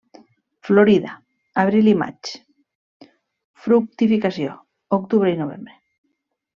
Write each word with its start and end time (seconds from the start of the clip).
Florida: 0.69 1.11
abril 1.65 1.91
i 1.91 1.93
maig; 2.01 2.33
fructificació: 3.69 4.59
octubre 5.01 5.35
i 5.37 5.41
novembre. 5.47 5.81